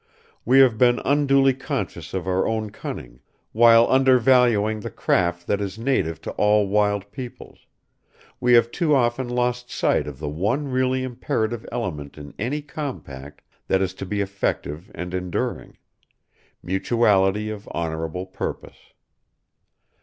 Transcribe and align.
We 0.45 0.61
have 0.61 0.79
been 0.79 0.99
unduly 1.05 1.53
conscious 1.53 2.15
of 2.15 2.27
our 2.27 2.47
own 2.47 2.71
cunning, 2.71 3.19
while 3.51 3.87
undervaluing 3.87 4.79
the 4.79 4.89
craft 4.89 5.45
that 5.45 5.61
is 5.61 5.77
native 5.77 6.19
to 6.21 6.31
all 6.31 6.67
wild 6.67 7.11
peoples; 7.11 7.67
we 8.39 8.53
have 8.53 8.71
too 8.71 8.95
often 8.95 9.29
lost 9.29 9.69
sight 9.69 10.07
of 10.07 10.17
the 10.17 10.27
one 10.27 10.69
really 10.69 11.03
imperative 11.03 11.67
element 11.71 12.17
in 12.17 12.33
any 12.39 12.63
compact 12.63 13.41
that 13.67 13.79
is 13.83 13.93
to 13.93 14.05
be 14.07 14.21
effective 14.21 14.89
and 14.95 15.13
enduring, 15.13 15.77
mutuality 16.63 17.51
of 17.51 17.69
honorable 17.71 18.25
purpose. 18.25 18.93